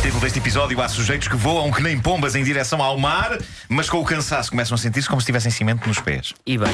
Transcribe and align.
Título 0.00 0.20
deste 0.20 0.38
episódio: 0.38 0.80
Há 0.80 0.88
sujeitos 0.88 1.26
que 1.26 1.34
voam 1.34 1.72
que 1.72 1.82
nem 1.82 1.98
pombas 1.98 2.36
em 2.36 2.44
direção 2.44 2.80
ao 2.80 2.96
mar, 2.96 3.36
mas 3.68 3.90
com 3.90 3.98
o 3.98 4.04
cansaço 4.04 4.50
começam 4.50 4.76
a 4.76 4.78
sentir-se 4.78 5.08
como 5.08 5.20
se 5.20 5.26
tivessem 5.26 5.50
cimento 5.50 5.88
nos 5.88 5.98
pés. 5.98 6.32
E 6.46 6.56
bem. 6.56 6.72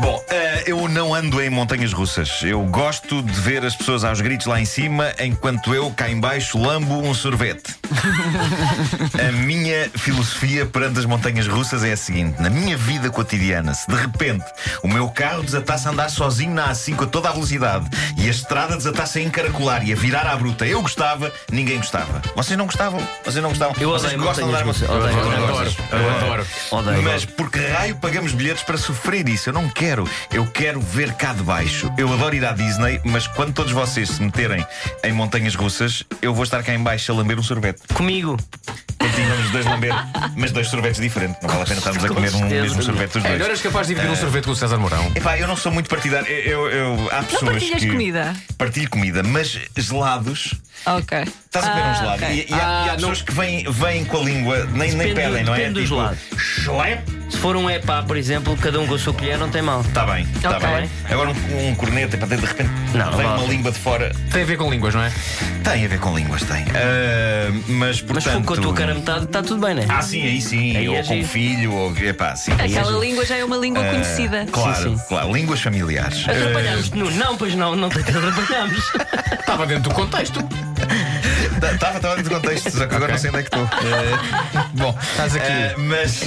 Bom, 0.00 0.18
ando 1.16 1.40
em 1.40 1.48
montanhas 1.48 1.94
russas. 1.94 2.42
Eu 2.42 2.62
gosto 2.64 3.22
de 3.22 3.40
ver 3.40 3.64
as 3.64 3.74
pessoas 3.74 4.04
aos 4.04 4.20
gritos 4.20 4.46
lá 4.46 4.60
em 4.60 4.66
cima, 4.66 5.14
enquanto 5.18 5.74
eu, 5.74 5.90
cá 5.90 6.10
em 6.10 6.20
baixo, 6.20 6.58
lambo 6.58 7.02
um 7.02 7.14
sorvete. 7.14 7.74
a 9.26 9.32
minha 9.32 9.88
filosofia 9.94 10.66
perante 10.66 10.98
as 10.98 11.06
montanhas 11.06 11.48
russas 11.48 11.82
é 11.84 11.92
a 11.92 11.96
seguinte: 11.96 12.40
na 12.40 12.50
minha 12.50 12.76
vida 12.76 13.08
cotidiana, 13.08 13.72
se 13.72 13.86
de 13.88 13.94
repente 13.94 14.44
o 14.82 14.88
meu 14.88 15.08
carro 15.08 15.42
desatasse 15.42 15.88
a 15.88 15.90
andar 15.90 16.10
sozinho 16.10 16.52
na 16.52 16.70
A5 16.70 17.04
a 17.04 17.06
toda 17.06 17.30
a 17.30 17.32
velocidade 17.32 17.88
e 18.18 18.26
a 18.26 18.30
estrada 18.30 18.76
desatasse 18.76 19.18
a 19.18 19.22
encaracolar 19.22 19.86
e 19.86 19.94
a 19.94 19.96
virar 19.96 20.26
à 20.26 20.36
bruta, 20.36 20.66
eu 20.66 20.82
gostava, 20.82 21.32
ninguém 21.50 21.78
gostava. 21.78 22.20
Vocês 22.34 22.58
não 22.58 22.66
gostavam? 22.66 23.00
Vocês 23.24 23.42
não 23.42 23.50
gostavam? 23.50 23.74
Eu 23.80 23.88
Vocês 23.88 24.12
odeio 24.12 24.22
gostam 24.22 24.48
de 24.48 24.54
andar 24.54 24.66
russas. 24.66 24.88
Odeio, 24.88 25.18
Eu. 26.70 26.78
Odeio. 26.78 27.02
Mas 27.02 27.24
por 27.24 27.50
que 27.50 27.58
raio 27.58 27.96
pagamos 27.96 28.32
bilhetes 28.32 28.64
para 28.64 28.76
sofrer 28.76 29.26
isso? 29.28 29.48
Eu 29.48 29.54
não 29.54 29.68
quero. 29.68 30.06
Eu 30.30 30.46
quero 30.46 30.78
ver 30.80 31.05
cá 31.14 31.32
de 31.32 31.42
baixo. 31.42 31.92
Eu 31.96 32.12
adoro 32.12 32.34
ir 32.34 32.44
à 32.44 32.52
Disney, 32.52 33.00
mas 33.04 33.26
quando 33.26 33.52
todos 33.52 33.72
vocês 33.72 34.08
se 34.10 34.22
meterem 34.22 34.64
em 35.04 35.12
montanhas 35.12 35.54
russas, 35.54 36.02
eu 36.22 36.34
vou 36.34 36.44
estar 36.44 36.62
cá 36.62 36.74
em 36.74 36.82
baixo 36.82 37.12
a 37.12 37.14
lamber 37.14 37.38
um 37.38 37.42
sorvete. 37.42 37.82
Comigo. 37.94 38.36
Continuamos 38.98 39.46
os 39.46 39.50
dois 39.52 39.64
lamber, 39.66 39.94
mas 40.36 40.50
dois 40.50 40.68
sorvetes 40.68 41.00
diferentes. 41.00 41.36
Não 41.40 41.48
vale 41.48 41.62
a 41.62 41.64
pena 41.66 41.78
estarmos 41.78 42.04
a 42.04 42.08
Com 42.08 42.14
comer 42.14 42.34
um 42.34 42.48
mesmo 42.48 42.82
sorvete 42.82 43.16
os 43.18 43.24
É, 43.24 43.28
dois. 43.28 43.38
não 43.38 43.46
eras 43.46 43.60
capaz 43.62 43.86
de 43.86 43.94
dividir 43.94 44.12
um 44.12 44.16
sorvete 44.16 44.44
com 44.44 44.50
o 44.50 44.56
César 44.56 44.78
Mourão? 44.78 45.12
Epá, 45.14 45.38
eu 45.38 45.46
não 45.46 45.56
sou 45.56 45.70
muito 45.70 45.88
partidário. 45.88 46.26
Eu, 46.26 46.68
eu- 46.68 46.70
eu- 46.70 47.08
há 47.12 47.22
pessoas 47.22 47.52
partilhas 47.52 47.80
que. 47.80 47.90
comida? 47.90 48.34
Partilho 48.58 48.90
comida, 48.90 49.22
mas 49.22 49.58
gelados. 49.76 50.54
Ok. 50.84 51.18
Estás 51.22 51.64
a 51.66 51.70
comer 51.70 51.82
um 51.82 51.86
Ah, 51.86 51.94
gelado. 51.94 52.24
E, 52.24 52.46
e 52.48 52.52
há, 52.52 52.56
Ah, 52.56 52.86
e 52.86 52.90
há 52.90 52.94
pessoas 52.94 53.22
que 53.22 53.32
vêm, 53.32 53.64
vêm 53.70 54.04
com 54.04 54.16
a 54.18 54.24
língua, 54.24 54.64
nem, 54.72 54.92
nem 54.92 55.14
pedem, 55.14 55.44
não 55.44 55.54
é? 55.54 55.58
depende 55.58 55.80
do 55.80 55.86
gelado. 55.86 56.16
Schlep. 56.36 57.15
Se 57.28 57.38
for 57.38 57.56
um 57.56 57.68
epá, 57.68 58.02
por 58.02 58.16
exemplo, 58.16 58.56
cada 58.56 58.78
um 58.80 58.86
com 58.86 58.94
a 58.94 58.98
sua 58.98 59.12
colher, 59.12 59.36
não 59.38 59.48
tem 59.48 59.60
mal. 59.62 59.80
Está 59.80 60.06
bem, 60.06 60.26
está 60.36 60.50
Ok. 60.56 60.68
bem. 60.68 60.90
Agora 61.10 61.30
um, 61.30 61.68
um 61.68 61.74
corneta, 61.74 62.16
para 62.16 62.28
de 62.36 62.46
repente 62.46 62.70
Não, 62.94 63.10
vem 63.16 63.26
vale. 63.26 63.42
uma 63.42 63.48
língua 63.52 63.72
de 63.72 63.78
fora. 63.78 64.12
Tem 64.32 64.42
a 64.42 64.46
ver 64.46 64.56
com 64.56 64.70
línguas, 64.70 64.94
não 64.94 65.02
é? 65.02 65.12
Tem 65.64 65.84
a 65.84 65.88
ver 65.88 65.98
com 65.98 66.16
línguas, 66.16 66.42
tem. 66.44 66.64
Ah, 66.74 67.50
mas 67.68 67.86
Mas 67.88 68.00
portanto. 68.02 68.22
se 68.22 68.30
for 68.30 68.44
com 68.44 68.54
a 68.54 68.56
tua 68.56 68.74
cara 68.74 68.94
metade, 68.94 69.24
está 69.24 69.42
tudo 69.42 69.64
bem, 69.66 69.74
né? 69.74 69.84
Ah, 69.88 70.00
sim, 70.02 70.22
aí 70.22 70.40
sim. 70.40 70.76
Aí 70.76 70.88
ou 70.88 70.94
é 70.96 71.02
com 71.02 71.12
o 71.12 71.16
giro. 71.16 71.28
filho, 71.28 71.72
ou. 71.74 71.96
Epá, 71.98 72.36
sim. 72.36 72.52
Aquela 72.52 72.92
língua 72.98 73.24
já 73.26 73.36
é 73.36 73.44
uma 73.44 73.56
língua 73.56 73.82
Ah, 73.84 73.90
conhecida. 73.90 74.46
Claro, 74.50 74.82
Sim, 74.90 74.96
sim. 74.96 75.04
claro. 75.08 75.32
Línguas 75.34 75.60
familiares. 75.60 76.24
Atrapalhámos-te, 76.28 76.96
Nuno. 76.96 77.16
Não, 77.16 77.36
pois 77.36 77.54
não, 77.54 77.74
não 77.76 77.88
te 77.88 77.98
atrapalhámos. 77.98 78.92
Estava 79.40 79.66
dentro 79.66 79.90
do 79.90 79.94
contexto. 79.94 80.38
Estava 81.54 81.96
estava 81.96 82.16
dentro 82.16 82.30
do 82.30 82.40
contexto, 82.40 82.70
só 82.70 82.86
que 82.86 82.94
agora 82.94 83.12
não 83.12 83.18
sei 83.18 83.30
onde 83.30 83.38
é 83.40 83.42
que 83.42 83.48
estou. 83.56 83.68
Ah, 84.56 84.68
bom, 84.74 84.96
Estás 85.02 85.34
aqui. 85.36 85.46
ah, 85.52 85.74
mas. 85.78 86.20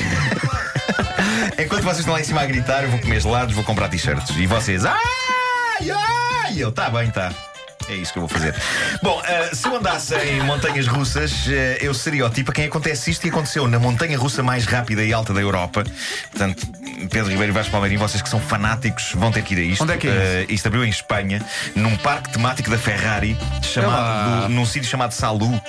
Enquanto 1.58 1.84
vocês 1.84 2.00
estão 2.00 2.14
lá 2.14 2.22
em 2.22 2.24
cima 2.24 2.42
a 2.42 2.46
gritar, 2.46 2.84
eu 2.84 2.90
vou 2.90 3.00
comer 3.00 3.20
gelados, 3.22 3.54
vou 3.56 3.64
comprar 3.64 3.88
t-shirts. 3.90 4.36
E 4.38 4.46
vocês. 4.48 4.86
Ai, 4.86 4.98
ai! 5.92 6.54
Eu, 6.58 6.72
tá 6.72 6.90
bem, 6.90 7.10
tá. 7.10 7.32
É 7.88 7.96
isso 7.96 8.14
que 8.14 8.20
eu 8.20 8.28
vou 8.28 8.30
fazer. 8.30 8.54
Bom, 9.02 9.20
ah, 9.26 9.50
se 9.56 9.68
eu 9.68 9.76
andasse 9.76 10.14
em 10.16 10.42
montanhas 10.44 10.86
russas, 10.86 11.32
ah, 11.48 11.78
eu 11.84 11.92
seria 11.92 12.24
o 12.26 12.30
tipo 12.30 12.52
a 12.52 12.54
quem 12.54 12.66
acontece 12.66 13.10
isto 13.10 13.26
e 13.26 13.30
aconteceu 13.32 13.68
na 13.68 13.80
montanha 13.80 14.16
russa 14.16 14.44
mais 14.44 14.66
rápida 14.66 15.04
e 15.04 15.12
alta 15.12 15.34
da 15.34 15.42
Europa. 15.42 15.84
Portanto, 16.30 16.68
Pedro 17.10 17.32
Ribeiro 17.32 17.52
e 17.52 17.56
Vasco 17.56 17.72
Palmeirinho, 17.72 18.00
vocês 18.00 18.22
que 18.22 18.30
são 18.30 18.40
fanáticos, 18.40 19.12
vão 19.16 19.32
ter 19.32 19.42
que 19.42 19.56
ir 19.56 19.58
a 19.58 19.64
isto. 19.64 19.82
Onde 19.84 19.94
é 19.94 19.98
que 19.98 20.08
é 20.08 20.46
Ah, 20.48 20.54
isto 20.54 20.68
abriu 20.68 20.86
em 20.86 20.90
Espanha, 20.90 21.42
num 21.76 21.98
parque 21.98 22.30
temático 22.32 22.70
da 22.70 22.78
Ferrari, 22.78 23.36
chamado, 23.64 24.44
do- 24.44 24.50
num 24.50 24.66
sítio 24.68 24.88
chamado 24.88 25.12
Salou. 25.14 25.60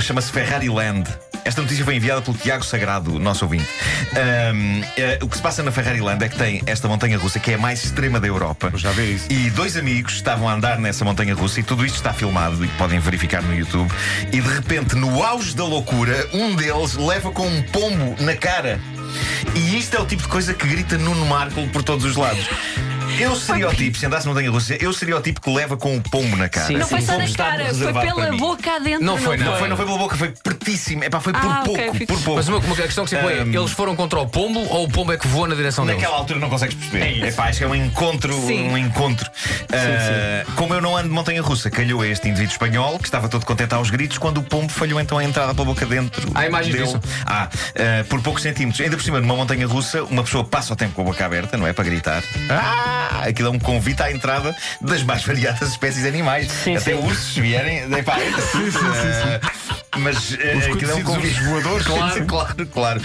Chama-se 0.00 0.32
Ferrari 0.32 0.68
Land. 0.68 1.08
Esta 1.48 1.62
notícia 1.62 1.82
foi 1.82 1.96
enviada 1.96 2.20
pelo 2.20 2.36
Tiago 2.36 2.62
Sagrado, 2.62 3.18
nosso 3.18 3.46
ouvinte. 3.46 3.66
Ahm, 4.12 4.82
eh, 4.98 5.18
o 5.22 5.26
que 5.26 5.34
se 5.34 5.42
passa 5.42 5.62
na 5.62 5.72
Ferrari 5.72 5.98
Land 5.98 6.22
é 6.22 6.28
que 6.28 6.36
tem 6.36 6.62
esta 6.66 6.86
montanha 6.86 7.16
russa 7.16 7.40
que 7.40 7.52
é 7.52 7.54
a 7.54 7.58
mais 7.58 7.82
extrema 7.82 8.20
da 8.20 8.26
Europa. 8.26 8.70
Já 8.74 8.92
vê 8.92 9.12
isso. 9.12 9.32
E 9.32 9.48
dois 9.48 9.74
amigos 9.74 10.12
estavam 10.12 10.46
a 10.46 10.52
andar 10.52 10.78
nessa 10.78 11.06
montanha 11.06 11.34
russa 11.34 11.60
e 11.60 11.62
tudo 11.62 11.86
isto 11.86 11.94
está 11.94 12.12
filmado 12.12 12.62
e 12.62 12.68
podem 12.76 13.00
verificar 13.00 13.40
no 13.40 13.54
YouTube. 13.54 13.90
E 14.30 14.42
de 14.42 14.48
repente, 14.48 14.94
no 14.94 15.22
auge 15.24 15.56
da 15.56 15.64
loucura, 15.64 16.28
um 16.34 16.54
deles 16.54 16.96
leva 16.96 17.30
com 17.30 17.46
um 17.46 17.62
pombo 17.62 18.14
na 18.22 18.36
cara. 18.36 18.78
E 19.54 19.78
isto 19.78 19.96
é 19.96 20.00
o 20.00 20.04
tipo 20.04 20.24
de 20.24 20.28
coisa 20.28 20.52
que 20.52 20.68
grita 20.68 20.98
Nuno 20.98 21.24
Marco 21.24 21.66
por 21.68 21.82
todos 21.82 22.04
os 22.04 22.14
lados. 22.14 22.46
Eu 23.18 23.34
seria 23.36 23.68
o 23.68 23.74
tipo, 23.74 23.96
se 23.98 24.06
andasse 24.06 24.26
na 24.26 24.32
montanha 24.32 24.50
russa, 24.50 24.74
eu 24.80 24.92
seria 24.92 25.16
o 25.16 25.20
tipo 25.20 25.40
que 25.40 25.50
leva 25.52 25.76
com 25.76 25.96
o 25.96 26.00
pombo 26.00 26.36
na 26.36 26.48
cara. 26.48 26.66
Sim, 26.66 26.76
Não 26.76 26.86
sim. 26.86 26.90
foi 26.90 26.98
O 27.00 27.02
só 27.02 27.12
pombo 27.12 27.18
na 27.18 27.24
está 27.30 27.44
cara, 27.44 27.74
foi 27.74 27.92
pela 27.92 28.32
boca 28.36 28.76
adentro. 28.76 29.04
Não 29.04 29.16
foi, 29.16 29.36
não. 29.36 29.46
Não 29.46 29.58
foi, 29.58 29.68
não 29.68 29.76
foi 29.76 29.86
pela 29.86 29.98
boca, 29.98 30.16
foi 30.16 30.28
pertíssimo. 30.42 31.04
Epá, 31.04 31.20
foi 31.20 31.32
por 31.32 31.44
Ah, 31.44 31.62
pouco, 31.64 31.94
fico- 31.94 32.12
por 32.14 32.22
pouco. 32.22 32.36
Mas 32.36 32.48
uma, 32.48 32.58
uma 32.58 32.76
questão 32.76 33.04
que 33.04 33.10
se 33.10 33.16
põe 33.16 33.32
é: 33.34 33.40
eles 33.40 33.70
foram 33.72 33.96
contra 33.96 34.18
o 34.20 34.26
pombo 34.28 34.60
ou 34.68 34.84
o 34.84 34.88
pombo 34.88 35.12
é 35.12 35.16
que 35.16 35.26
voa 35.28 35.48
na 35.48 35.54
direção 35.54 35.84
deles? 35.84 36.00
Naquela 36.00 36.18
altura 36.18 36.38
não 36.38 36.48
consegues 36.48 36.74
perceber. 36.76 37.26
É, 37.26 37.32
pá, 37.32 37.48
acho 37.48 37.58
que 37.58 37.64
é 37.64 37.66
um 37.66 37.74
encontro. 37.74 38.32
Sim. 38.46 38.68
Um 38.68 38.78
encontro. 38.78 39.28
Ah, 39.72 40.44
como 40.56 40.74
eu 40.74 40.80
não 40.80 40.96
ando 40.96 41.08
de 41.08 41.14
montanha 41.14 41.42
russa, 41.42 41.70
calhou 41.70 42.00
a 42.02 42.06
este 42.06 42.28
indivíduo 42.28 42.52
espanhol 42.52 42.98
que 42.98 43.06
estava 43.06 43.28
todo 43.28 43.44
contente 43.44 43.74
aos 43.74 43.90
gritos 43.90 44.18
quando 44.18 44.38
o 44.38 44.42
pombo 44.42 44.70
falhou 44.72 45.00
então 45.00 45.18
a 45.18 45.24
entrada 45.24 45.52
pela 45.54 45.66
boca 45.66 45.84
dentro. 45.86 46.30
Há 46.34 46.46
imagens 46.46 46.72
dele. 46.74 46.86
disso? 46.86 47.00
Ah, 47.26 47.48
ah, 47.74 48.04
por 48.08 48.20
poucos 48.22 48.42
centímetros. 48.42 48.80
Ainda 48.80 48.96
por 48.96 49.02
cima, 49.02 49.20
numa 49.20 49.34
montanha 49.36 49.66
russa, 49.66 50.02
uma 50.04 50.22
pessoa 50.22 50.44
passa 50.44 50.72
o 50.72 50.76
tempo 50.76 50.94
com 50.94 51.02
a 51.02 51.04
boca 51.04 51.24
aberta, 51.24 51.56
não 51.56 51.66
é? 51.66 51.72
Para 51.72 51.84
gritar. 51.84 52.22
Ah! 52.50 53.07
Aquilo 53.26 53.48
é 53.48 53.50
um 53.50 53.58
convite 53.58 54.02
à 54.02 54.10
entrada 54.10 54.54
das 54.80 55.02
mais 55.02 55.24
variadas 55.24 55.70
espécies 55.70 56.02
de 56.02 56.08
animais. 56.08 56.50
Sim, 56.50 56.76
Até 56.76 56.92
sim. 56.96 57.02
ursos 57.02 57.36
vierem. 57.36 57.92
Epá, 57.92 58.16
ah, 58.16 59.40
mas 59.96 60.34
ah, 60.34 60.72
aquilo 60.72 60.90
é 60.90 60.94
um 60.94 61.02
convite. 61.02 61.40
voadores, 61.44 61.86
Claro, 61.98 62.26
claro, 62.26 62.66
claro. 62.66 63.02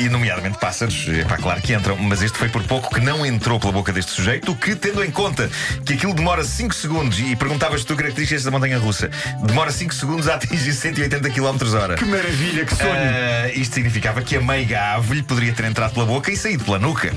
E, 0.00 0.08
nomeadamente 0.08 0.58
pássaros, 0.58 1.06
pá, 1.28 1.36
claro 1.36 1.60
que 1.60 1.74
entram. 1.74 1.96
Mas 1.96 2.22
este 2.22 2.38
foi 2.38 2.48
por 2.48 2.62
pouco 2.64 2.94
que 2.94 3.00
não 3.00 3.24
entrou 3.24 3.60
pela 3.60 3.72
boca 3.72 3.92
deste 3.92 4.12
sujeito, 4.12 4.52
o 4.52 4.56
que, 4.56 4.74
tendo 4.74 5.02
em 5.04 5.10
conta 5.10 5.50
que 5.84 5.94
aquilo 5.94 6.14
demora 6.14 6.44
5 6.44 6.74
segundos, 6.74 7.18
e 7.18 7.36
perguntavas 7.36 7.84
tu 7.84 7.94
características 7.96 8.44
da 8.44 8.50
montanha 8.50 8.78
russa, 8.78 9.10
demora 9.42 9.70
5 9.70 9.94
segundos 9.94 10.28
a 10.28 10.34
atingir 10.34 10.72
180 10.72 11.30
km 11.30 11.74
hora. 11.74 11.94
Que 11.96 12.04
maravilha, 12.04 12.64
que 12.64 12.74
Ah, 12.82 13.48
isto 13.54 13.74
significava 13.74 14.22
que 14.22 14.36
a 14.36 14.40
meiga 14.40 14.94
ave 14.94 15.14
lhe 15.16 15.22
poderia 15.22 15.52
ter 15.52 15.64
entrado 15.66 15.92
pela 15.94 16.06
boca 16.06 16.30
e 16.30 16.36
saído 16.36 16.64
pela 16.64 16.78
nuca. 16.78 17.12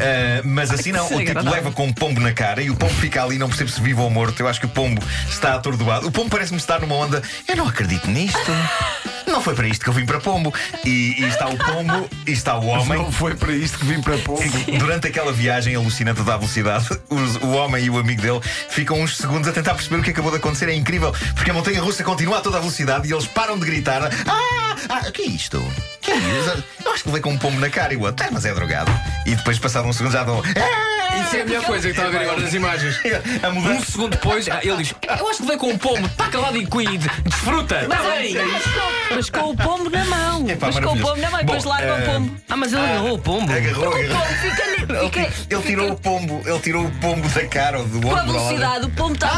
Ah, 0.00 0.42
mas 0.44 0.70
assim 0.70 0.92
não, 0.92 1.06
o 1.06 1.24
tipo 1.24 1.40
leva 1.42 1.70
com 1.72 1.86
um 1.86 1.92
pombo 1.92 2.20
na 2.20 2.32
cara 2.32 2.62
e 2.62 2.70
o 2.70 2.76
pombo 2.76 2.94
fica 2.94 3.22
ali, 3.22 3.38
não 3.38 3.48
percebe 3.48 3.70
se 3.70 3.80
vivo 3.80 4.02
ou 4.02 4.10
morto. 4.10 4.40
Eu 4.40 4.48
acho 4.48 4.60
que 4.60 4.66
o 4.66 4.70
pombo 4.70 5.02
está 5.28 5.54
atordoado. 5.54 6.06
O 6.06 6.10
pombo 6.10 6.30
parece-me 6.30 6.58
estar 6.58 6.80
numa 6.80 6.94
onda. 6.94 7.22
Eu 7.48 7.56
não 7.56 7.68
acredito 7.68 8.08
nisto. 8.08 8.45
Não 9.26 9.40
foi 9.42 9.54
para 9.54 9.66
isto 9.68 9.82
que 9.82 9.90
eu 9.90 9.92
vim 9.92 10.06
para 10.06 10.20
pombo. 10.20 10.54
E, 10.84 11.16
e 11.20 11.24
está 11.28 11.46
o 11.48 11.56
pombo 11.58 12.08
e 12.26 12.30
está 12.32 12.56
o 12.58 12.66
homem. 12.66 12.96
Não 12.98 13.10
foi 13.12 13.34
para 13.34 13.52
isto 13.52 13.76
que 13.78 13.84
vim 13.84 14.00
para 14.00 14.16
pombo. 14.18 14.40
Durante 14.78 15.08
aquela 15.08 15.32
viagem 15.32 15.74
alucinante 15.74 16.22
da 16.22 16.36
velocidade, 16.36 16.86
os- 17.10 17.36
o 17.42 17.50
homem 17.50 17.84
e 17.84 17.90
o 17.90 17.98
amigo 17.98 18.22
dele 18.22 18.40
ficam 18.70 19.00
uns 19.00 19.16
segundos 19.16 19.48
a 19.48 19.52
tentar 19.52 19.74
perceber 19.74 19.96
o 19.96 20.02
que 20.02 20.10
acabou 20.10 20.30
de 20.30 20.38
acontecer. 20.38 20.68
É 20.68 20.74
incrível, 20.74 21.12
porque 21.34 21.50
a 21.50 21.54
montanha 21.54 21.82
russa 21.82 22.02
continua 22.04 22.38
a 22.38 22.40
toda 22.40 22.56
a 22.58 22.60
velocidade 22.60 23.08
e 23.08 23.12
eles 23.12 23.26
param 23.26 23.58
de 23.58 23.66
gritar: 23.66 24.00
Ah, 24.26 24.76
ah 24.88 25.10
que 25.10 25.22
é 25.22 25.26
isto? 25.26 25.60
Que 26.00 26.12
é 26.12 26.16
isto? 26.16 26.64
Eu 26.84 26.92
acho 26.92 27.02
que 27.02 27.08
levei 27.08 27.20
com 27.22 27.30
um 27.32 27.38
pombo 27.38 27.58
na 27.60 27.68
cara 27.68 27.92
e 27.92 27.96
o 27.96 28.02
outro, 28.02 28.24
"É, 28.24 28.30
mas 28.30 28.44
é 28.44 28.54
drogado. 28.54 28.90
E 29.26 29.34
depois, 29.34 29.58
passado 29.58 29.86
um 29.86 29.92
segundo, 29.92 30.12
já 30.12 30.22
dão. 30.24 30.40
"Ah!" 30.40 30.95
Isso 31.22 31.36
é 31.36 31.40
a 31.40 31.44
melhor 31.44 31.64
coisa 31.64 31.82
que 31.82 31.90
está 31.90 32.06
a 32.06 32.10
ver 32.10 32.20
agora 32.22 32.40
nas 32.40 32.54
imagens. 32.54 33.00
A 33.42 33.48
Um 33.48 33.80
segundo 33.80 34.10
depois, 34.10 34.48
ah, 34.48 34.60
ele 34.62 34.76
diz: 34.78 34.94
Eu 35.18 35.28
acho 35.28 35.40
que 35.40 35.46
veio 35.46 35.58
com 35.58 35.70
um 35.70 35.78
pombo, 35.78 36.06
está 36.06 36.28
calado 36.28 36.56
e 36.56 36.66
Queen, 36.66 36.98
desfruta. 37.24 37.86
Mas 37.88 38.06
é 38.06 38.26
isso. 38.26 38.38
Mas 38.46 39.05
com 39.32 39.50
o 39.50 39.56
pombo 39.56 39.90
na 39.90 40.04
mão. 40.04 40.48
Epá, 40.48 40.66
mas 40.66 40.78
com 40.78 40.92
o 40.92 40.98
pombo 40.98 41.16
na 41.16 41.30
mão 41.30 41.40
e 41.40 41.44
depois 41.44 41.64
Bom, 41.64 41.70
larga 41.70 41.86
eh, 41.86 41.98
o 42.08 42.12
pombo. 42.12 42.36
Ah, 42.48 42.56
mas 42.56 42.72
ele 42.72 42.82
agarrou 42.82 43.14
o 43.14 43.18
pombo. 43.18 43.52
Agarrou, 43.52 43.84
O 43.84 43.94
agarrou. 43.94 44.08
pombo 44.20 44.34
fica 44.40 44.62
ali. 44.62 44.76
Ele, 44.86 45.00
Fica, 45.06 45.20
ele 45.20 45.30
fica 45.48 45.62
tirou 45.62 45.90
o 45.90 45.96
pombo, 45.96 46.42
ele 46.46 46.58
tirou 46.60 46.84
o 46.86 46.90
pombo 46.92 47.28
da 47.28 47.44
cara 47.46 47.78
ou 47.80 47.84
do 47.86 48.00
com 48.00 48.14
a 48.14 48.20
ombro. 48.22 48.32
velocidade. 48.32 48.86
O 48.86 48.90
pombo 48.90 49.14
está. 49.14 49.28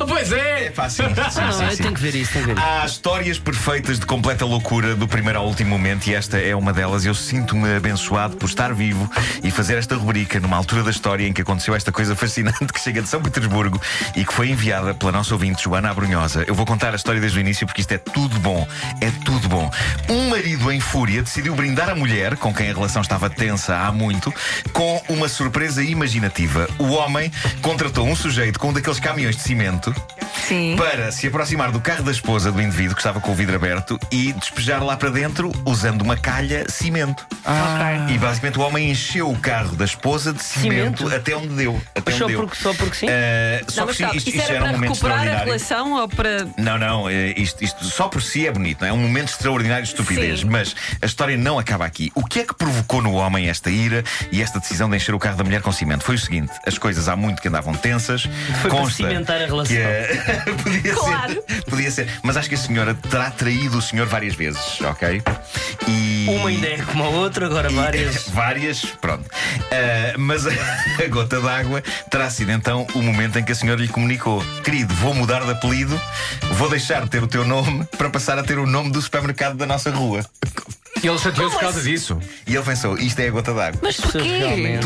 Ah, 0.00 0.04
pois 0.06 0.32
é! 0.32 0.66
É 0.76 0.88
sim, 0.88 1.02
sim, 1.04 1.40
Não, 1.40 1.52
sim, 1.52 1.64
eu 1.64 1.70
sim. 1.70 1.82
tenho 1.82 1.94
que 1.94 2.00
ver 2.02 2.14
isso, 2.14 2.32
tenho 2.32 2.44
que 2.46 2.52
ver 2.54 2.60
isso. 2.60 2.68
Há 2.82 2.84
histórias 2.86 3.38
perfeitas 3.38 3.98
de 3.98 4.04
completa 4.06 4.44
loucura 4.44 4.94
do 4.94 5.08
primeiro 5.08 5.38
ao 5.38 5.46
último 5.46 5.70
momento 5.70 6.06
e 6.08 6.14
esta 6.14 6.38
é 6.38 6.54
uma 6.54 6.72
delas. 6.72 7.04
Eu 7.06 7.14
sinto-me 7.14 7.76
abençoado 7.76 8.36
por 8.36 8.46
estar 8.46 8.74
vivo 8.74 9.10
e 9.42 9.50
fazer 9.50 9.78
esta 9.78 9.94
rubrica 9.96 10.38
numa 10.40 10.56
altura 10.56 10.82
da 10.82 10.90
história 10.90 11.26
em 11.26 11.32
que 11.32 11.40
aconteceu 11.42 11.74
esta 11.74 11.90
coisa 11.90 12.14
fascinante 12.14 12.66
que 12.72 12.80
chega 12.80 13.00
de 13.00 13.08
São 13.08 13.22
Petersburgo 13.22 13.80
e 14.14 14.24
que 14.26 14.32
foi 14.32 14.50
enviada 14.50 14.92
pela 14.94 15.10
nossa 15.12 15.32
ouvinte 15.34 15.62
Joana 15.64 15.90
Abrunhosa. 15.90 16.44
Eu 16.46 16.54
vou 16.54 16.66
contar 16.66 16.92
a 16.92 16.96
história 16.96 17.20
desde 17.20 17.38
o 17.38 17.40
início 17.40 17.66
porque 17.66 17.80
isto 17.80 17.92
é 17.92 17.98
tudo 17.98 18.38
bom. 18.40 18.66
É 19.00 19.10
tudo 19.18 19.48
bom. 19.48 19.70
Um 20.08 20.30
marido 20.30 20.70
em 20.70 20.80
fúria 20.80 21.22
decidiu 21.22 21.54
brindar 21.54 21.88
a 21.90 21.94
mulher, 21.94 22.36
com 22.36 22.52
quem 22.52 22.70
a 22.70 22.74
relação 22.74 23.02
estava 23.02 23.28
tensa 23.28 23.76
há 23.76 23.92
muito, 23.92 24.32
com 24.72 25.02
uma 25.08 25.28
surpresa 25.28 25.82
imaginativa. 25.82 26.68
O 26.78 26.92
homem 26.92 27.30
contratou 27.62 28.06
um 28.06 28.16
sujeito 28.16 28.58
com 28.58 28.68
um 28.68 28.72
daqueles 28.72 29.00
caminhões 29.00 29.36
de 29.36 29.42
cimento 29.42 29.94
Sim. 30.48 30.76
para 30.78 31.12
se 31.12 31.26
aproximar 31.26 31.70
do 31.70 31.80
carro 31.80 32.02
da 32.02 32.10
esposa 32.10 32.50
do 32.50 32.60
indivíduo 32.62 32.94
que 32.94 33.00
estava 33.00 33.20
com 33.20 33.30
o 33.32 33.34
vidro 33.34 33.54
aberto 33.56 33.98
e 34.10 34.32
despejar 34.32 34.82
lá 34.82 34.96
para 34.96 35.10
dentro 35.10 35.52
usando 35.66 36.02
uma 36.02 36.16
calha 36.16 36.64
cimento. 36.68 37.26
Ok. 37.44 38.14
E 38.14 38.18
basicamente 38.18 38.58
o 38.58 38.62
homem 38.62 38.90
encheu 38.90 39.30
o 39.30 39.38
carro 39.38 39.76
da 39.76 39.84
esposa 39.84 40.32
de 40.32 40.42
cimento, 40.42 40.98
Cimento? 40.98 41.14
até 41.16 41.36
onde 41.36 41.48
deu. 41.48 41.80
Até 41.94 42.12
Só 42.12 42.24
onde 42.24 42.34
deu. 42.34 42.42
porque, 42.46 42.56
só 42.62 42.74
porque 42.74 42.94
sim? 42.96 43.06
Ah, 43.08 43.62
só 43.68 43.80
Não, 43.82 43.88
que 43.88 43.94
sim, 43.94 44.02
calma, 44.04 44.16
isto, 44.16 44.28
isso 44.28 44.38
isto 44.38 44.46
era 44.48 44.54
era 44.54 44.64
um 44.64 44.68
para 44.68 44.72
momento 44.76 44.90
recuperar 44.92 45.18
a 45.18 45.22
extraordinário. 45.24 45.46
relação 45.52 45.92
ou 45.94 46.08
para. 46.08 46.48
Não, 46.56 46.78
não, 46.78 47.10
eh, 47.10 47.34
isto, 47.36 47.62
isto 47.64 47.84
só 47.84 48.08
por 48.08 48.22
si 48.22 48.46
é 48.46 48.50
bonito, 48.52 48.80
não 48.80 48.86
é? 48.86 48.90
É 48.90 48.92
um 48.92 48.96
momento 48.98 49.28
extraordinário 49.28 49.84
de 49.84 49.90
estupidez. 49.90 50.40
Sim. 50.40 50.46
Mas 50.48 50.74
a 51.02 51.06
história 51.06 51.36
não 51.36 51.58
acaba 51.58 51.84
aqui. 51.84 52.10
O 52.14 52.24
que 52.24 52.40
é 52.40 52.44
que 52.44 52.54
provocou 52.54 53.02
no 53.02 53.12
homem 53.14 53.48
esta 53.48 53.70
ira 53.70 54.02
e 54.32 54.40
esta 54.42 54.58
decisão 54.58 54.88
de 54.88 54.96
encher 54.96 55.14
o 55.14 55.18
carro 55.18 55.36
da 55.36 55.44
mulher 55.44 55.60
com 55.62 55.70
cimento? 55.72 56.04
Foi 56.04 56.14
o 56.14 56.18
seguinte: 56.18 56.52
as 56.66 56.78
coisas 56.78 57.08
há 57.08 57.14
muito 57.16 57.42
que 57.42 57.48
andavam 57.48 57.74
tensas. 57.74 58.28
Foi 58.62 58.70
para 58.70 58.90
cimentar 58.90 59.36
a 59.42 59.46
relação. 59.46 59.66
Que, 59.76 59.76
eh, 59.76 60.37
podia 60.62 60.94
Claro. 60.94 61.32
ser. 61.48 61.62
Podia 61.64 61.90
ser. 61.90 62.08
Mas 62.22 62.36
acho 62.36 62.48
que 62.48 62.54
a 62.54 62.58
senhora 62.58 62.94
terá 62.94 63.30
traído 63.30 63.78
o 63.78 63.82
senhor 63.82 64.06
várias 64.06 64.34
vezes, 64.34 64.80
ok? 64.80 65.22
E. 65.86 66.26
Uma 66.28 66.48
ainda 66.50 66.66
é 66.66 66.78
como 66.82 67.04
a 67.04 67.08
outra, 67.08 67.46
agora 67.46 67.70
E- 67.70 67.74
várias. 67.74 68.28
várias, 68.32 68.84
pronto. 69.00 69.24
Ah, 69.72 70.14
mas 70.18 70.46
a, 70.46 70.50
a 70.50 71.06
gota 71.08 71.40
d'água 71.40 71.82
terá 72.10 72.28
sido 72.30 72.50
então 72.52 72.86
o 72.94 73.02
momento 73.02 73.38
em 73.38 73.44
que 73.44 73.52
a 73.52 73.54
senhora 73.54 73.80
lhe 73.80 73.88
comunicou: 73.88 74.42
Querido, 74.62 74.94
vou 74.94 75.14
mudar 75.14 75.44
de 75.44 75.50
apelido, 75.50 75.98
vou 76.54 76.68
deixar 76.68 77.02
de 77.04 77.10
ter 77.10 77.22
o 77.22 77.26
teu 77.26 77.44
nome 77.44 77.84
para 77.96 78.10
passar 78.10 78.38
a 78.38 78.42
ter 78.42 78.58
o 78.58 78.66
nome 78.66 78.90
do 78.90 79.00
supermercado 79.00 79.56
da 79.56 79.66
nossa 79.66 79.90
rua. 79.90 80.24
E 81.02 81.06
ele 81.06 81.18
chateou-se 81.18 81.54
por 81.54 81.60
causa 81.60 81.80
disso. 81.80 82.18
E 82.46 82.54
ele 82.54 82.64
pensou: 82.64 82.98
Isto 82.98 83.20
é 83.20 83.28
a 83.28 83.30
gota 83.30 83.54
d'água. 83.54 83.80
Mas 83.82 83.96
porquê? 83.96 84.80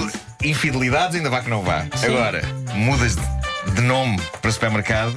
Infidelidades 0.44 1.16
ainda 1.16 1.30
vá 1.30 1.40
que 1.40 1.48
não 1.50 1.62
vá. 1.62 1.86
Agora, 2.04 2.42
mudas 2.74 3.16
de, 3.16 3.22
de 3.74 3.80
nome 3.80 4.20
para 4.40 4.50
supermercado. 4.50 5.14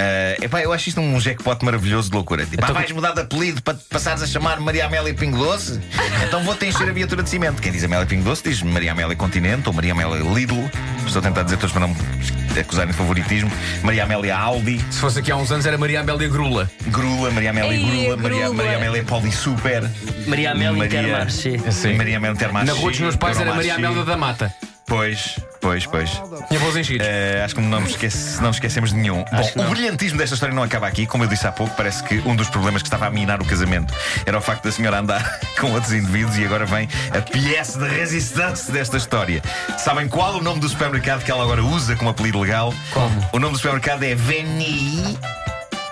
Ah, 0.00 0.36
epá, 0.44 0.62
eu 0.62 0.72
acho 0.72 0.88
isto 0.88 1.00
um 1.00 1.20
jackpot 1.20 1.62
maravilhoso 1.62 2.08
de 2.08 2.16
loucura. 2.16 2.46
Tipo, 2.46 2.64
ah, 2.64 2.72
vais 2.72 2.90
mudar 2.90 3.12
de 3.12 3.20
apelido 3.20 3.60
para 3.62 3.74
te 3.74 3.84
passares 3.84 4.22
a 4.22 4.26
chamar 4.26 4.58
Maria 4.58 4.86
Amélia 4.86 5.12
Pingo 5.12 5.36
Doce? 5.36 5.78
Então 6.26 6.42
vou-te 6.42 6.64
encher 6.64 6.88
a 6.88 6.92
viatura 6.92 7.22
de 7.22 7.28
cimento. 7.28 7.60
Quem 7.60 7.70
diz 7.70 7.84
Amélia 7.84 8.06
Pingo 8.06 8.24
Doce 8.24 8.42
diz 8.48 8.62
Maria 8.62 8.92
Amélia 8.92 9.14
Continente 9.14 9.68
ou 9.68 9.74
Maria 9.74 9.92
Amélia 9.92 10.22
Lidl. 10.32 10.70
Estou 11.06 11.20
a 11.20 11.22
tentar 11.22 11.42
dizer 11.42 11.58
todos 11.58 11.72
para 11.72 11.86
não 11.86 11.88
me 11.88 12.60
acusarem 12.60 12.90
de 12.90 12.96
favoritismo. 12.96 13.50
Maria 13.82 14.04
Amélia 14.04 14.36
Aldi, 14.38 14.80
Se 14.90 15.00
fosse 15.00 15.18
aqui 15.18 15.30
há 15.30 15.36
uns 15.36 15.52
anos 15.52 15.66
era 15.66 15.76
Maria 15.76 16.00
Amélia 16.00 16.28
Grula. 16.28 16.70
Grula, 16.86 17.30
Maria 17.30 17.50
Amélia 17.50 17.72
Ei, 17.72 17.84
Grula, 17.84 18.16
Maria, 18.16 18.38
Grula. 18.48 18.54
Maria 18.54 18.76
Amélia 18.78 19.04
Poli 19.04 19.32
Super. 19.32 19.90
Maria 20.26 20.52
Amélia 20.52 20.86
Intermarché. 20.86 21.58
Sim. 21.70 21.96
Maria 21.96 22.16
Amélia 22.16 22.34
Intermarché. 22.34 22.72
Na 22.72 22.78
rua 22.78 22.90
dos 22.90 23.00
meus 23.00 23.16
pais 23.16 23.38
era 23.38 23.54
Maria. 23.54 23.74
Amélia 23.74 24.04
da 24.04 24.16
Mata. 24.16 24.54
Pois, 24.90 25.38
pois, 25.60 25.86
pois. 25.86 26.10
Tinha 26.48 26.58
voos 26.58 26.74
enchidos. 26.76 27.06
Eh, 27.06 27.40
acho 27.44 27.54
que 27.54 27.60
não, 27.60 27.78
nos 27.80 27.90
esquece- 27.90 28.42
não 28.42 28.50
esquecemos 28.50 28.90
de 28.90 28.96
nenhum. 28.96 29.24
Bom, 29.54 29.64
o 29.64 29.70
brilhantismo 29.70 30.18
desta 30.18 30.34
história 30.34 30.52
não 30.52 30.64
acaba 30.64 30.88
aqui. 30.88 31.06
Como 31.06 31.22
eu 31.22 31.28
disse 31.28 31.46
há 31.46 31.52
pouco, 31.52 31.72
parece 31.76 32.02
que 32.02 32.16
um 32.26 32.34
dos 32.34 32.50
problemas 32.50 32.82
que 32.82 32.88
estava 32.88 33.06
a 33.06 33.10
minar 33.10 33.40
o 33.40 33.44
casamento 33.44 33.94
era 34.26 34.36
o 34.36 34.40
facto 34.40 34.64
da 34.64 34.72
senhora 34.72 34.98
andar 34.98 35.22
com 35.60 35.70
outros 35.70 35.92
indivíduos 35.92 36.36
e 36.38 36.44
agora 36.44 36.66
vem 36.66 36.88
a 37.16 37.20
pièce 37.22 37.78
de 37.78 37.86
resistência 37.88 38.72
desta 38.72 38.96
história. 38.96 39.40
Sabem 39.78 40.08
qual 40.08 40.34
o 40.38 40.42
nome 40.42 40.58
do 40.58 40.68
supermercado 40.68 41.22
que 41.22 41.30
ela 41.30 41.44
agora 41.44 41.62
usa 41.62 41.94
como 41.94 42.10
apelido 42.10 42.40
legal? 42.40 42.74
Como? 42.90 43.28
O 43.32 43.38
nome 43.38 43.52
do 43.52 43.58
supermercado 43.58 44.02
é 44.02 44.16
Veni, 44.16 45.16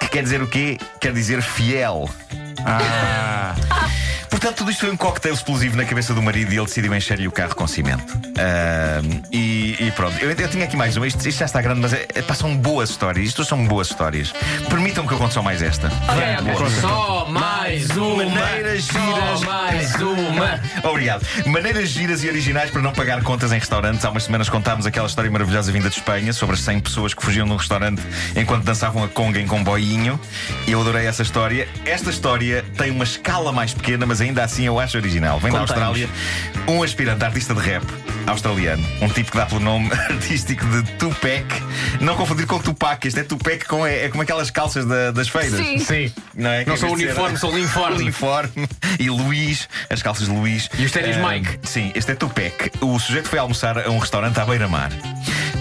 que 0.00 0.08
quer 0.08 0.24
dizer 0.24 0.42
o 0.42 0.48
quê? 0.48 0.76
Quer 1.00 1.12
dizer 1.12 1.40
fiel. 1.40 2.10
Portanto, 4.38 4.58
tudo 4.58 4.70
isto 4.70 4.80
foi 4.82 4.90
um 4.92 4.96
cocktail 4.96 5.34
explosivo 5.34 5.76
na 5.76 5.84
cabeça 5.84 6.14
do 6.14 6.22
marido 6.22 6.52
e 6.52 6.56
ele 6.56 6.64
decidiu 6.64 6.94
encher-lhe 6.94 7.26
o 7.26 7.32
carro 7.32 7.56
com 7.56 7.66
cimento. 7.66 8.16
Ahm, 8.38 9.20
e, 9.32 9.74
e 9.80 9.90
pronto, 9.90 10.16
eu, 10.20 10.30
eu 10.30 10.48
tinha 10.48 10.64
aqui 10.64 10.76
mais 10.76 10.96
uma. 10.96 11.08
Isto, 11.08 11.28
isto 11.28 11.40
já 11.40 11.46
está 11.46 11.60
grande, 11.60 11.80
mas 11.80 11.92
é, 11.92 12.06
é, 12.14 12.34
são 12.34 12.56
boas 12.56 12.90
histórias. 12.90 13.26
Isto 13.26 13.44
são 13.44 13.66
boas 13.66 13.90
histórias. 13.90 14.32
Permitam-me 14.70 15.08
que 15.08 15.14
eu 15.14 15.18
conte 15.18 15.34
só 15.34 15.42
mais 15.42 15.60
esta. 15.60 15.90
ok. 16.54 16.80
Só 16.80 17.26
mais 17.28 17.57
uma. 17.96 18.24
Maneiras 18.24 18.82
giras. 18.84 19.40
Só 19.40 19.46
mais 19.46 19.94
uma. 19.96 20.60
Obrigado. 20.84 21.26
Maneiras 21.46 21.88
giras 21.88 22.24
e 22.24 22.28
originais 22.28 22.70
para 22.70 22.82
não 22.82 22.92
pagar 22.92 23.22
contas 23.22 23.52
em 23.52 23.58
restaurantes. 23.58 24.04
Há 24.04 24.10
umas 24.10 24.24
semanas 24.24 24.48
contámos 24.48 24.86
aquela 24.86 25.06
história 25.06 25.30
maravilhosa 25.30 25.70
vinda 25.72 25.88
de 25.88 25.96
Espanha 25.96 26.32
sobre 26.32 26.54
as 26.54 26.60
100 26.60 26.80
pessoas 26.80 27.14
que 27.14 27.22
fugiam 27.22 27.46
de 27.46 27.52
um 27.52 27.56
restaurante 27.56 28.02
enquanto 28.36 28.64
dançavam 28.64 29.04
a 29.04 29.08
conga 29.08 29.40
em 29.40 29.46
comboinho. 29.46 30.18
Eu 30.66 30.80
adorei 30.80 31.06
essa 31.06 31.22
história. 31.22 31.68
Esta 31.84 32.10
história 32.10 32.64
tem 32.76 32.90
uma 32.90 33.04
escala 33.04 33.52
mais 33.52 33.72
pequena, 33.74 34.06
mas 34.06 34.20
ainda 34.20 34.42
assim 34.42 34.64
eu 34.64 34.78
acho 34.78 34.96
original. 34.96 35.38
Vem 35.38 35.52
da. 35.52 35.58
Austrália 35.60 36.08
um 36.66 36.82
aspirante 36.82 37.24
artista 37.24 37.54
de 37.54 37.60
rap 37.60 37.84
australiano, 38.28 38.86
um 39.00 39.08
tipo 39.08 39.30
que 39.30 39.36
dá 39.36 39.46
pelo 39.46 39.60
nome 39.60 39.90
artístico 40.10 40.64
de 40.66 40.82
Tupac. 40.92 41.44
Não 42.00 42.14
confundir 42.16 42.46
com 42.46 42.58
Tupac, 42.58 43.06
este 43.06 43.20
é 43.20 43.24
Tupac 43.24 43.64
com, 43.66 43.86
é, 43.86 44.04
é 44.04 44.08
como 44.08 44.22
aquelas 44.22 44.50
calças 44.50 44.84
da- 44.86 45.10
das 45.10 45.28
feiras. 45.28 45.54
Sim. 45.58 45.78
Sim. 45.78 46.12
Não, 46.34 46.50
é? 46.50 46.64
Não 46.64 46.76
sou 46.76 46.92
uniforme, 46.92 47.36
sou 47.38 47.56
linforme. 47.56 48.12
E 48.98 49.08
Luís, 49.10 49.68
as 49.90 50.02
calças 50.02 50.26
de 50.26 50.32
Luís. 50.32 50.68
E 50.78 50.84
os 50.84 50.92
ténis 50.92 51.16
Ah, 51.16 51.28
Mike. 51.30 51.58
Sim, 51.62 51.92
este 51.94 52.12
é 52.12 52.14
Tupec. 52.14 52.70
O 52.80 52.98
sujeito 52.98 53.28
foi 53.28 53.38
almoçar 53.38 53.78
a 53.86 53.90
um 53.90 53.98
restaurante 53.98 54.38
à 54.38 54.44
beira-mar. 54.44 54.90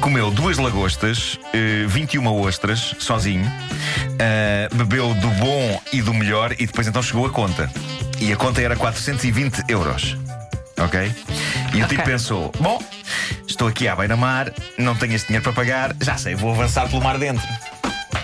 Comeu 0.02 0.30
duas 0.32 0.58
lagostas, 0.58 1.40
eh, 1.54 1.86
21 1.88 2.28
ostras, 2.42 2.96
sozinho. 3.00 3.50
Ah, 4.20 4.68
bebeu 4.76 5.14
do 5.16 5.30
bom 5.32 5.82
e 5.94 6.02
do 6.02 6.14
melhor 6.14 6.54
e 6.54 6.66
depois 6.66 6.88
então 6.88 7.02
chegou 7.02 7.26
a 7.26 7.30
conta. 7.30 7.70
E 8.20 8.32
a 8.34 8.36
conta 8.36 8.62
era 8.62 8.76
420 8.76 9.64
euros. 9.70 10.18
Ok? 10.80 11.12
E 11.74 11.82
o 11.84 11.88
tipo 11.88 12.04
pensou: 12.04 12.52
bom, 12.60 12.82
estou 13.48 13.68
aqui 13.68 13.88
à 13.88 13.96
beira-mar, 13.96 14.52
não 14.78 14.96
tenho 14.96 15.14
este 15.14 15.28
dinheiro 15.28 15.44
para 15.44 15.54
pagar, 15.54 15.96
já 16.02 16.18
sei, 16.18 16.36
vou 16.36 16.52
avançar 16.52 16.88
pelo 16.90 17.02
mar 17.02 17.18
dentro. 17.18 17.46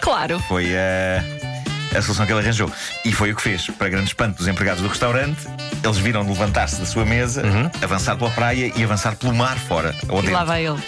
Claro. 0.01 0.39
Foi 0.47 0.67
a, 0.75 1.97
a 1.97 2.01
solução 2.01 2.25
que 2.25 2.31
ele 2.33 2.41
arranjou. 2.41 2.71
E 3.05 3.11
foi 3.11 3.31
o 3.31 3.35
que 3.35 3.41
fez. 3.41 3.67
Para 3.67 3.89
grande 3.89 4.07
espanto 4.07 4.37
dos 4.37 4.47
empregados 4.47 4.81
do 4.81 4.89
restaurante, 4.89 5.47
eles 5.83 5.97
viram 5.97 6.27
levantar-se 6.27 6.77
da 6.77 6.85
sua 6.85 7.05
mesa, 7.05 7.43
avançar 7.81 8.17
pela 8.17 8.29
praia 8.31 8.71
e 8.75 8.83
avançar 8.83 9.15
pelo 9.15 9.33
mar 9.33 9.57
fora. 9.57 9.95
Ou 10.09 10.23
E 10.23 10.29
lá 10.29 10.43
vai 10.43 10.65
ele. 10.65 10.81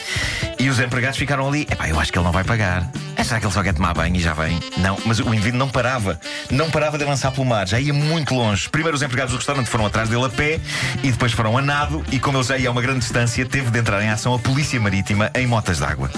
E 0.59 0.69
os 0.69 0.79
empregados 0.79 1.17
ficaram 1.17 1.47
ali. 1.47 1.61
Epá, 1.69 1.87
eu 1.87 1.99
acho 1.99 2.11
que 2.11 2.17
ele 2.17 2.25
não 2.25 2.31
vai 2.33 2.43
pagar. 2.43 2.89
Será 3.25 3.39
que 3.39 3.45
ele 3.47 3.53
só 3.53 3.63
quer 3.63 3.73
tomar 3.73 3.93
banho 3.95 4.15
e 4.15 4.19
já 4.19 4.33
vem? 4.33 4.59
Não, 4.77 4.97
mas 5.03 5.19
o 5.19 5.33
indivíduo 5.33 5.57
não 5.57 5.67
parava. 5.67 6.19
Não 6.51 6.69
parava 6.69 6.95
de 6.97 7.03
avançar 7.03 7.31
pelo 7.31 7.45
mar. 7.45 7.67
Já 7.67 7.79
ia 7.79 7.91
muito 7.93 8.35
longe. 8.35 8.69
Primeiro 8.69 8.95
os 8.95 9.01
empregados 9.01 9.33
do 9.33 9.37
restaurante 9.37 9.67
foram 9.67 9.85
atrás 9.85 10.09
dele 10.09 10.25
a 10.25 10.29
pé 10.29 10.59
e 11.03 11.11
depois 11.11 11.31
foram 11.33 11.57
a 11.57 11.61
nado. 11.61 12.05
E 12.11 12.19
como 12.19 12.37
ele 12.37 12.43
já 12.43 12.55
ia 12.57 12.69
a 12.69 12.71
uma 12.71 12.81
grande 12.83 12.99
distância, 12.99 13.43
teve 13.45 13.71
de 13.71 13.79
entrar 13.79 14.01
em 14.03 14.09
ação 14.09 14.33
a 14.35 14.39
polícia 14.39 14.79
marítima 14.79 15.31
em 15.33 15.47
motas 15.47 15.79
d'água. 15.79 16.11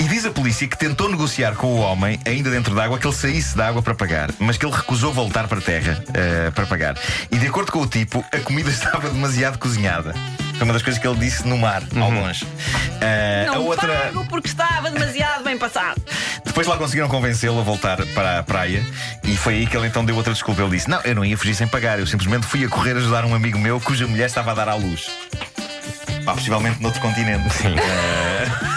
E 0.00 0.04
diz 0.08 0.26
a 0.26 0.30
polícia 0.30 0.66
que 0.66 0.76
tentou 0.76 1.08
negociar 1.08 1.54
com 1.54 1.68
o 1.68 1.78
homem, 1.78 2.18
ainda 2.26 2.50
dentro 2.50 2.74
d'água, 2.74 2.98
que 2.98 3.06
ele 3.06 3.14
saísse 3.14 3.56
da 3.56 3.68
água 3.68 3.80
para 3.80 3.94
pagar, 3.94 4.30
mas 4.40 4.56
que 4.58 4.66
ele 4.66 4.74
recusou 4.74 5.12
voltar 5.12 5.46
para 5.46 5.58
a 5.58 5.62
terra 5.62 6.02
eh, 6.12 6.50
para 6.50 6.66
pagar. 6.66 6.96
E 7.30 7.38
de 7.38 7.46
acordo 7.46 7.70
com 7.70 7.80
o 7.80 7.86
tipo, 7.86 8.24
a 8.32 8.38
comida 8.38 8.68
estava 8.70 9.08
demasiado 9.08 9.56
cozinhada. 9.58 10.14
Foi 10.54 10.64
uma 10.64 10.72
das 10.72 10.82
coisas 10.82 11.00
que 11.00 11.06
ele 11.08 11.18
disse 11.18 11.46
no 11.48 11.58
mar, 11.58 11.82
ao 11.96 12.10
longe. 12.10 12.46
A 13.00 13.52
Não 13.52 13.64
outra. 13.66 13.88
pago 13.88 14.24
porque 14.26 14.48
estava 14.48 14.88
demasiado 14.90 15.42
bem 15.42 15.58
passado. 15.58 16.00
Depois 16.54 16.68
lá 16.68 16.76
conseguiram 16.76 17.08
convencê-lo 17.08 17.58
a 17.58 17.64
voltar 17.64 17.96
para 18.14 18.38
a 18.38 18.42
praia 18.44 18.80
e 19.24 19.36
foi 19.36 19.54
aí 19.54 19.66
que 19.66 19.76
ele 19.76 19.88
então 19.88 20.04
deu 20.04 20.14
outra 20.14 20.32
desculpa. 20.32 20.62
Ele 20.62 20.70
disse: 20.70 20.88
Não, 20.88 21.00
eu 21.00 21.12
não 21.12 21.24
ia 21.24 21.36
fugir 21.36 21.52
sem 21.52 21.66
pagar, 21.66 21.98
eu 21.98 22.06
simplesmente 22.06 22.46
fui 22.46 22.64
a 22.64 22.68
correr 22.68 22.96
ajudar 22.96 23.24
um 23.24 23.34
amigo 23.34 23.58
meu 23.58 23.80
cuja 23.80 24.06
mulher 24.06 24.26
estava 24.26 24.52
a 24.52 24.54
dar 24.54 24.68
à 24.68 24.74
luz. 24.76 25.10
Pá, 26.24 26.32
possivelmente 26.32 26.80
noutro 26.80 27.00
continente. 27.00 27.52
Sim. 27.52 27.74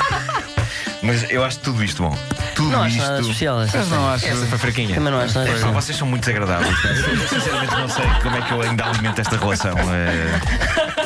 mas 1.01 1.29
eu 1.29 1.43
acho 1.43 1.59
tudo 1.59 1.83
isto 1.83 2.03
bom. 2.03 2.17
Tudo 2.55 2.69
Não 2.71 2.83
acho 2.83 2.97
isto. 2.97 3.07
nada 3.07 3.21
especial. 3.21 3.61
Essa, 3.61 3.77
Essa 3.77 4.45
foi 4.47 4.57
fraquinha. 4.57 4.95
Também 4.95 5.11
não 5.11 5.19
acho 5.19 5.33
nada 5.37 5.49
especial. 5.49 5.73
vocês 5.73 5.97
são 5.97 6.07
muito 6.07 6.21
desagradáveis. 6.25 6.75
Eu 6.83 7.27
sinceramente 7.27 7.75
não 7.75 7.89
sei 7.89 8.05
como 8.23 8.35
é 8.35 8.41
que 8.41 8.51
eu 8.51 8.61
ainda 8.61 8.85
alimento 8.85 9.21
esta 9.21 9.37
relação. 9.37 9.75
É... 9.77 10.39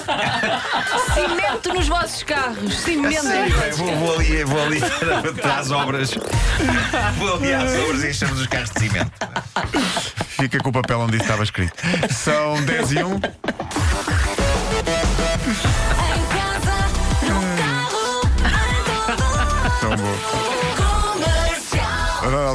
Cimento 1.13 1.73
nos 1.73 1.87
vossos 1.87 2.23
carros. 2.23 2.77
Cimento. 2.79 3.25
Eu 3.27 3.75
vou, 3.77 3.95
vou 3.97 4.15
ali, 4.15 4.43
vou 4.43 4.63
ali 4.63 4.79
para 5.41 5.55
as 5.57 5.71
obras. 5.71 6.11
Vou 7.17 7.35
ali 7.35 7.53
às 7.53 7.71
obras 7.73 8.03
e 8.03 8.09
enchemos 8.09 8.39
os 8.39 8.47
carros 8.47 8.69
de 8.71 8.79
cimento. 8.79 9.11
Fica 10.27 10.59
com 10.59 10.69
o 10.69 10.73
papel 10.73 10.99
onde 11.01 11.15
isso 11.15 11.23
estava 11.25 11.43
escrito. 11.43 11.73
São 12.11 12.61
10 12.63 12.91
e 12.93 13.03
1. 13.03 13.19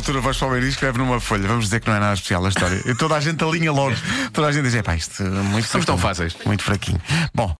Altura 0.06 0.20
vais 0.20 0.36
para 0.36 0.48
o 0.48 0.56
e 0.58 0.68
escreve 0.68 0.98
numa 0.98 1.18
folha. 1.18 1.48
Vamos 1.48 1.64
dizer 1.64 1.80
que 1.80 1.88
não 1.88 1.96
é 1.96 2.00
nada 2.00 2.14
especial 2.14 2.44
a 2.44 2.48
história. 2.48 2.80
E 2.86 2.94
toda 2.94 3.16
a 3.16 3.20
gente 3.20 3.42
alinha 3.42 3.72
logo. 3.72 3.96
Toda 4.32 4.48
a 4.48 4.52
gente 4.52 4.64
diz: 4.64 4.74
é 4.74 4.82
pá, 4.82 4.94
isto 4.94 5.22
é 5.22 5.26
muito 5.26 5.66
Somos 5.66 5.84
tão 5.84 5.98
fáceis. 5.98 6.36
Muito 6.44 6.62
fraquinho. 6.62 7.00
Bom. 7.34 7.52